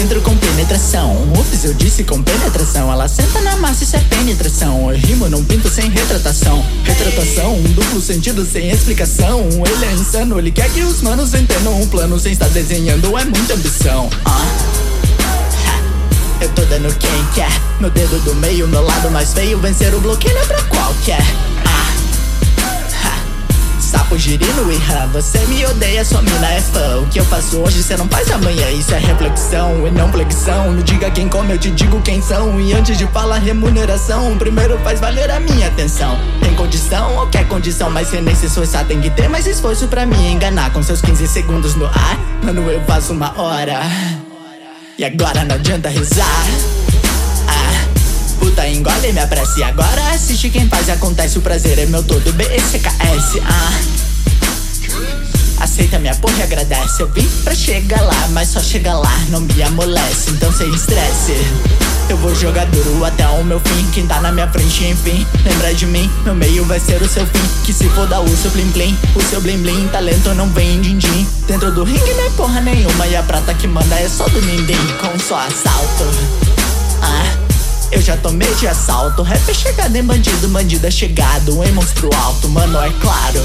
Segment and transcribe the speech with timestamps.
[0.00, 1.30] dentro com penetração.
[1.38, 2.90] Ups, eu disse com penetração.
[2.90, 4.90] Ela senta na massa, isso é penetração.
[4.90, 6.64] Eu rimo num pinto sem retratação.
[6.84, 9.40] Retratação, um duplo sentido sem explicação.
[9.42, 13.18] Ele é insano, ele quer que os manos entendam um plano sem estar desenhando.
[13.18, 14.08] É muita ambição.
[14.24, 14.40] Ah.
[16.40, 17.52] Eu tô dando quem quer.
[17.78, 19.58] Meu dedo do meio, meu lado mais feio.
[19.58, 21.22] Vencer o bloqueio é pra qualquer.
[24.10, 26.98] Sapo girino e rã, você me odeia, sua mina é fã.
[26.98, 28.68] O que eu faço hoje, cê não faz amanhã.
[28.70, 30.72] Isso é reflexão e não flexão.
[30.72, 32.60] Não diga quem come, eu te digo quem são.
[32.60, 36.18] E antes de falar remuneração, primeiro faz valer a minha atenção.
[36.40, 39.86] Tem condição ou quer condição, mas sem nem se esforçar, tem que ter mais esforço
[39.86, 40.72] pra me enganar.
[40.72, 43.80] Com seus 15 segundos no ar, mano, eu faço uma hora.
[44.98, 46.46] E agora não adianta rezar.
[48.40, 49.62] Puta, engole minha prece.
[49.62, 51.38] Agora assiste quem faz e acontece.
[51.38, 52.32] O prazer é meu todo.
[52.32, 53.38] BCKS.
[53.44, 53.80] Ah.
[55.60, 57.02] Aceita minha porra e agradece.
[57.02, 60.30] Eu vim pra chegar lá, mas só chega lá, não me amolece.
[60.30, 61.34] Então sem estresse.
[62.08, 63.86] Eu vou jogar duro até o meu fim.
[63.92, 66.10] Quem tá na minha frente, enfim, lembra de mim.
[66.24, 67.62] Meu meio vai ser o seu fim.
[67.64, 69.86] Que se foda o seu blim blim, o seu blim blim.
[69.88, 71.26] Talento não vem din din.
[71.46, 73.06] Dentro do ringue não é porra nenhuma.
[73.06, 74.74] E a prata que manda é só do nindim.
[74.98, 76.04] Com só assalto.
[77.02, 77.49] Ah.
[77.92, 79.22] Eu já tomei de assalto.
[79.22, 83.44] Rap é chegada em bandido, bandido é chegado em monstro alto, mano, é claro.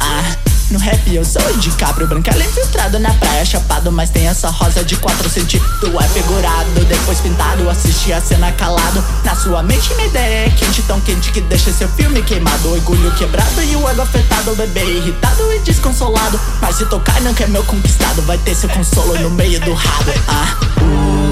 [0.00, 0.36] Ah.
[0.70, 4.84] No rap eu sou o DiCaprio, branquela infiltrado na praia, chapado, mas tem essa rosa
[4.84, 5.94] de 4 centímetros.
[5.94, 9.02] É figurado, depois pintado, assisti a cena calado.
[9.24, 12.70] Na sua mente minha ideia é quente, tão quente que deixa seu filme queimado.
[12.70, 16.38] Orgulho quebrado e o ego afetado, bebê irritado e desconsolado.
[16.60, 20.12] Mas se tocar não quer meu conquistado, vai ter seu consolo no meio do rabo.
[20.28, 20.54] Ah.
[20.82, 21.27] Um,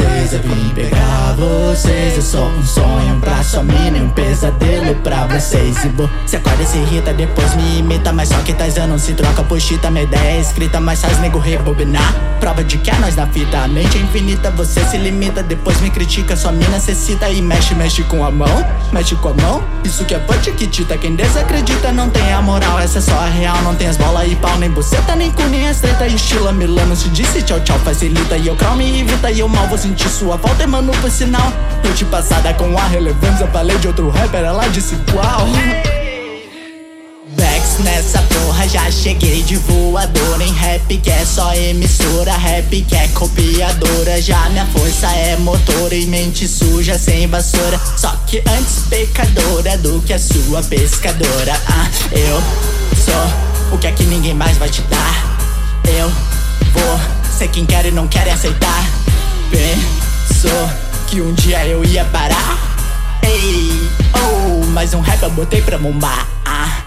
[0.00, 2.16] say seis, eu vim pegar vocês.
[2.16, 5.84] Eu sou um sonho pra sua mina e um pesadelo pra vocês.
[5.84, 8.12] E você acorda e se irrita, depois me imita.
[8.12, 9.90] Mas só que Taizan não se troca por chita.
[9.90, 12.14] Minha ideia é escrita, mas faz nego rebobinar.
[12.38, 13.58] Prova de que é nós na fita.
[13.58, 15.42] A mente é infinita, você se limita.
[15.42, 18.66] Depois me critica, sua mina cê cita e mexe, mexe com a mão.
[18.92, 20.96] Mexe com a mão, isso que é punch que tita.
[20.96, 23.60] Quem desacredita não tem a moral, essa é só a real.
[23.62, 26.06] Não tem as bolas e pau, nem buceta, nem cu, nem as treta.
[26.06, 28.36] Estilo Milano se disse tchau, tchau, facilita.
[28.36, 31.50] E eu crau me evita e eu mal vou sentir sua falta, mano, por sinal.
[31.82, 35.46] Noite passada com a relevância, falei de outro rapper, ela disse qual.
[37.34, 42.94] Vex nessa porra, já cheguei de voador em rap que é só emissora, rap que
[42.94, 44.20] é copiadora.
[44.20, 47.80] Já minha força é motor e mente suja sem vassoura.
[47.96, 51.58] Só que antes pecadora do que a sua pescadora.
[51.66, 52.42] Ah, eu
[52.94, 55.38] sou o que é que ninguém mais vai te dar.
[55.98, 56.12] Eu
[56.74, 57.00] vou
[57.38, 58.84] ser quem quer e não quer aceitar.
[60.30, 60.70] Pensou
[61.08, 62.56] que um dia eu ia parar?
[63.20, 63.68] Ei,
[64.14, 66.24] oh, mais um rap eu botei pra bombar.
[66.46, 66.84] Ah.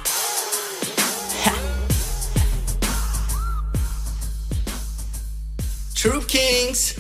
[5.93, 6.95] True Kings.